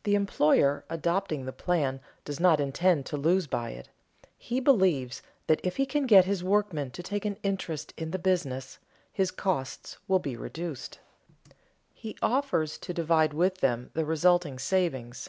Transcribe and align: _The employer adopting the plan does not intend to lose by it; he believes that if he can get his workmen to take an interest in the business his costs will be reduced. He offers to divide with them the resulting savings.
_The 0.04 0.14
employer 0.14 0.86
adopting 0.88 1.44
the 1.44 1.52
plan 1.52 2.00
does 2.24 2.40
not 2.40 2.58
intend 2.58 3.04
to 3.04 3.18
lose 3.18 3.46
by 3.46 3.72
it; 3.72 3.90
he 4.38 4.60
believes 4.60 5.20
that 5.46 5.60
if 5.62 5.76
he 5.76 5.84
can 5.84 6.06
get 6.06 6.24
his 6.24 6.42
workmen 6.42 6.90
to 6.92 7.02
take 7.02 7.26
an 7.26 7.36
interest 7.42 7.92
in 7.98 8.10
the 8.10 8.18
business 8.18 8.78
his 9.12 9.30
costs 9.30 9.98
will 10.08 10.20
be 10.20 10.38
reduced. 10.38 11.00
He 11.92 12.16
offers 12.22 12.78
to 12.78 12.94
divide 12.94 13.34
with 13.34 13.58
them 13.58 13.90
the 13.92 14.06
resulting 14.06 14.58
savings. 14.58 15.28